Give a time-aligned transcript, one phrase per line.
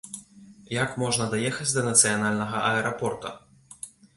[0.83, 3.37] Як можна даехаць да нацыянальнага аэрапорта?